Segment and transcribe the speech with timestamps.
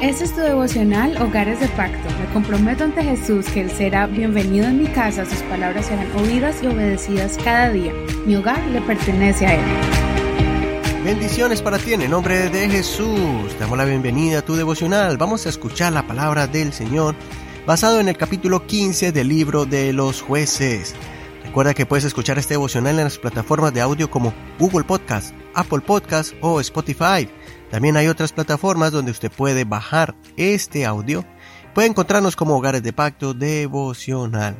[0.00, 2.08] Este es tu devocional Hogares de Pacto.
[2.20, 6.62] Me comprometo ante Jesús que Él será bienvenido en mi casa, sus palabras serán oídas
[6.62, 7.94] y obedecidas cada día.
[8.26, 9.64] Mi hogar le pertenece a Él.
[11.02, 13.58] Bendiciones para ti en el nombre de Jesús.
[13.58, 15.16] Damos la bienvenida a tu devocional.
[15.16, 17.14] Vamos a escuchar la palabra del Señor
[17.64, 20.94] basado en el capítulo 15 del libro de los jueces.
[21.42, 25.80] Recuerda que puedes escuchar este devocional en las plataformas de audio como Google Podcast, Apple
[25.80, 27.26] Podcast o Spotify.
[27.70, 31.24] También hay otras plataformas donde usted puede bajar este audio.
[31.74, 34.56] Puede encontrarnos como Hogares de Pacto Devocional.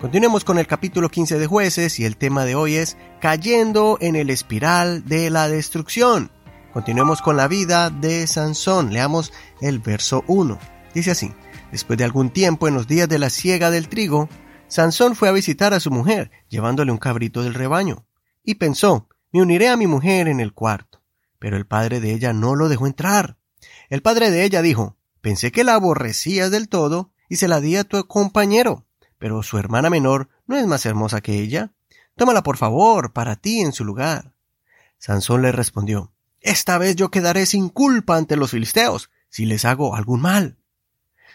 [0.00, 4.16] Continuemos con el capítulo 15 de jueces y el tema de hoy es cayendo en
[4.16, 6.30] el espiral de la destrucción.
[6.72, 8.92] Continuemos con la vida de Sansón.
[8.92, 10.58] Leamos el verso 1.
[10.92, 11.32] Dice así,
[11.70, 14.28] después de algún tiempo en los días de la siega del trigo,
[14.66, 18.06] Sansón fue a visitar a su mujer, llevándole un cabrito del rebaño,
[18.42, 21.03] y pensó, me uniré a mi mujer en el cuarto.
[21.44, 23.36] Pero el padre de ella no lo dejó entrar.
[23.90, 27.76] El padre de ella dijo, pensé que la aborrecías del todo y se la di
[27.76, 28.86] a tu compañero,
[29.18, 31.74] pero su hermana menor no es más hermosa que ella.
[32.16, 34.32] Tómala por favor, para ti en su lugar.
[34.96, 39.96] Sansón le respondió, Esta vez yo quedaré sin culpa ante los filisteos, si les hago
[39.96, 40.56] algún mal.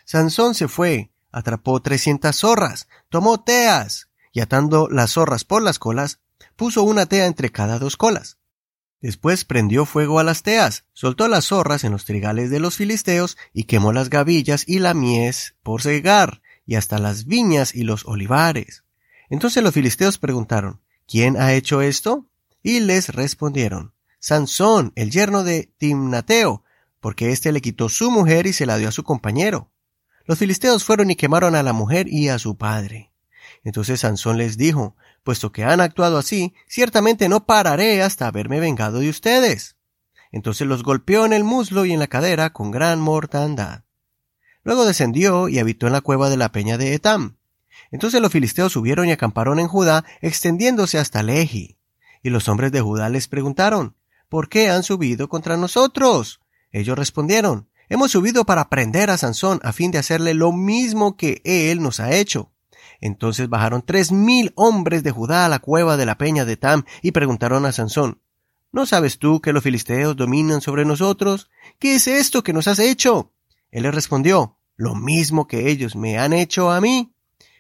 [0.05, 6.19] Sansón se fue, atrapó trescientas zorras, tomó teas, y atando las zorras por las colas,
[6.55, 8.38] puso una tea entre cada dos colas.
[9.01, 13.37] Después prendió fuego a las teas, soltó las zorras en los trigales de los filisteos
[13.53, 18.05] y quemó las gavillas y la mies por cegar, y hasta las viñas y los
[18.05, 18.83] olivares.
[19.29, 22.25] Entonces los filisteos preguntaron, ¿quién ha hecho esto?
[22.61, 26.63] Y les respondieron, Sansón, el yerno de Timnateo,
[26.99, 29.71] porque éste le quitó su mujer y se la dio a su compañero.
[30.25, 33.11] Los filisteos fueron y quemaron a la mujer y a su padre.
[33.63, 38.99] Entonces Sansón les dijo, puesto que han actuado así, ciertamente no pararé hasta haberme vengado
[38.99, 39.75] de ustedes.
[40.31, 43.83] Entonces los golpeó en el muslo y en la cadera con gran mortandad.
[44.63, 47.37] Luego descendió y habitó en la cueva de la peña de Etam.
[47.91, 51.77] Entonces los filisteos subieron y acamparon en Judá, extendiéndose hasta Lehi.
[52.21, 53.95] Y los hombres de Judá les preguntaron,
[54.27, 56.41] ¿por qué han subido contra nosotros?
[56.71, 61.41] Ellos respondieron, hemos subido para prender a Sansón a fin de hacerle lo mismo que
[61.43, 62.51] él nos ha hecho.
[63.01, 66.83] Entonces bajaron tres mil hombres de Judá a la cueva de la peña de Tam
[67.01, 68.21] y preguntaron a Sansón,
[68.71, 71.49] ¿No sabes tú que los filisteos dominan sobre nosotros?
[71.79, 73.33] ¿Qué es esto que nos has hecho?
[73.71, 77.11] Él les respondió, lo mismo que ellos me han hecho a mí.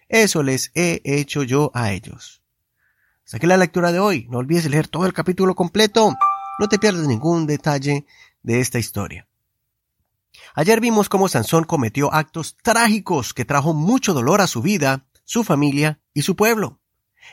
[0.07, 2.43] Eso les he hecho yo a ellos.
[3.25, 4.27] Hasta aquí la lectura de hoy.
[4.29, 6.15] No olvides leer todo el capítulo completo.
[6.59, 8.05] No te pierdas ningún detalle
[8.43, 9.27] de esta historia.
[10.53, 15.43] Ayer vimos cómo Sansón cometió actos trágicos que trajo mucho dolor a su vida su
[15.43, 16.79] familia y su pueblo.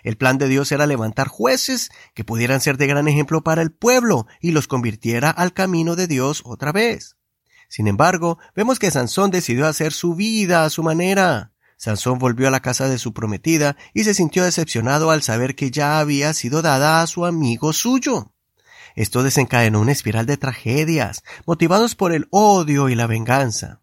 [0.02, 3.72] El plan de Dios era levantar jueces que pudieran ser de gran ejemplo para el
[3.72, 7.16] pueblo y los convirtiera al camino de Dios otra vez.
[7.70, 11.52] Sin embargo, vemos que Sansón decidió hacer su vida a su manera.
[11.78, 15.70] Sansón volvió a la casa de su prometida y se sintió decepcionado al saber que
[15.70, 18.34] ya había sido dada a su amigo suyo.
[18.94, 23.80] Esto desencadenó una espiral de tragedias, motivados por el odio y la venganza.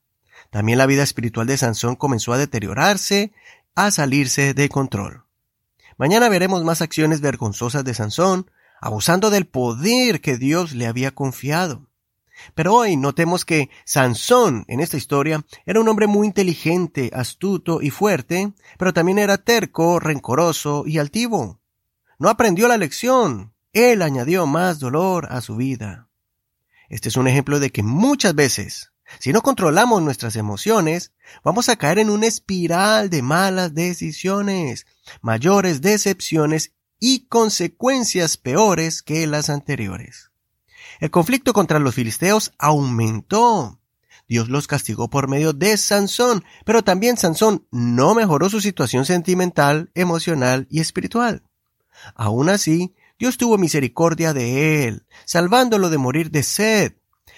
[0.53, 3.33] También la vida espiritual de Sansón comenzó a deteriorarse
[3.75, 5.25] a salirse de control.
[5.97, 8.49] Mañana veremos más acciones vergonzosas de Sansón,
[8.81, 11.87] abusando del poder que Dios le había confiado.
[12.55, 17.89] Pero hoy notemos que Sansón, en esta historia, era un hombre muy inteligente, astuto y
[17.89, 21.59] fuerte, pero también era terco, rencoroso y altivo.
[22.19, 23.53] No aprendió la lección.
[23.71, 26.09] Él añadió más dolor a su vida.
[26.89, 31.11] Este es un ejemplo de que muchas veces si no controlamos nuestras emociones,
[31.43, 34.85] vamos a caer en una espiral de malas decisiones,
[35.21, 40.31] mayores decepciones y consecuencias peores que las anteriores.
[40.99, 43.79] El conflicto contra los filisteos aumentó.
[44.27, 49.91] Dios los castigó por medio de Sansón, pero también Sansón no mejoró su situación sentimental,
[49.95, 51.43] emocional y espiritual.
[52.15, 56.93] Aún así, Dios tuvo misericordia de él, salvándolo de morir de sed,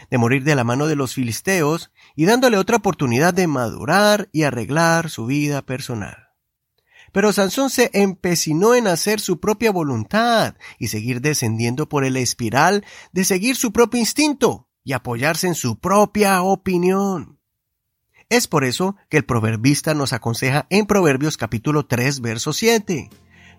[0.09, 4.44] de morir de la mano de los filisteos y dándole otra oportunidad de madurar y
[4.44, 6.25] arreglar su vida personal.
[7.12, 12.83] Pero Sansón se empecinó en hacer su propia voluntad y seguir descendiendo por el espiral
[13.13, 17.39] de seguir su propio instinto y apoyarse en su propia opinión.
[18.30, 23.09] Es por eso que el proverbista nos aconseja en Proverbios capítulo 3 verso 7.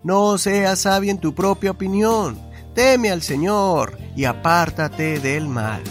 [0.03, 2.39] No seas sabio en tu propia opinión,
[2.75, 5.81] teme al Señor y apártate del mal.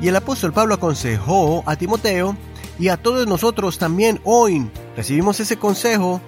[0.00, 2.36] Y el apóstol Pablo aconsejó a Timoteo
[2.78, 6.22] y a todos nosotros también hoy recibimos ese consejo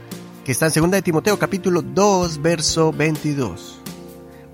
[0.45, 3.81] que está en 2 de Timoteo capítulo 2 verso 22.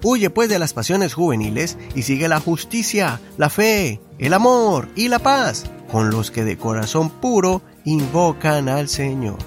[0.04, 5.08] Huye pues de las pasiones juveniles y sigue la justicia, la fe, el amor y
[5.08, 9.38] la paz con los que de corazón puro invocan al Señor.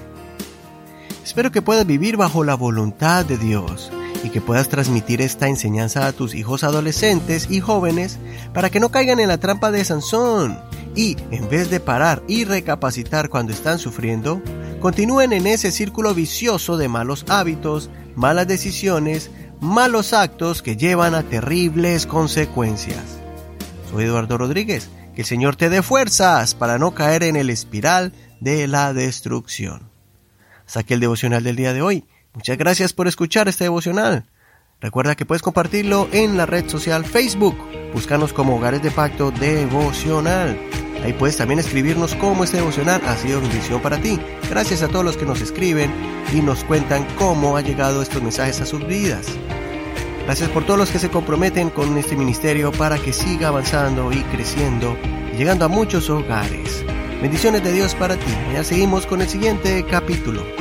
[1.23, 3.89] Espero que puedas vivir bajo la voluntad de Dios
[4.23, 8.19] y que puedas transmitir esta enseñanza a tus hijos adolescentes y jóvenes
[8.53, 10.59] para que no caigan en la trampa de Sansón
[10.95, 14.41] y, en vez de parar y recapacitar cuando están sufriendo,
[14.79, 21.23] continúen en ese círculo vicioso de malos hábitos, malas decisiones, malos actos que llevan a
[21.23, 23.03] terribles consecuencias.
[23.89, 28.13] Soy Eduardo Rodríguez, que el Señor te dé fuerzas para no caer en el espiral
[28.39, 29.91] de la destrucción.
[30.73, 32.05] Aquí el devocional del día de hoy.
[32.33, 34.25] Muchas gracias por escuchar este devocional.
[34.79, 37.55] Recuerda que puedes compartirlo en la red social Facebook.
[37.93, 40.57] Búscanos como Hogares de Pacto Devocional.
[41.03, 44.19] Ahí puedes también escribirnos cómo este devocional ha sido bendición para ti.
[44.49, 45.91] Gracias a todos los que nos escriben
[46.33, 49.27] y nos cuentan cómo ha llegado estos mensajes a sus vidas.
[50.25, 54.21] Gracias por todos los que se comprometen con este ministerio para que siga avanzando y
[54.25, 54.95] creciendo
[55.33, 56.85] y llegando a muchos hogares.
[57.21, 58.31] Bendiciones de Dios para ti.
[58.53, 60.60] Ya seguimos con el siguiente capítulo.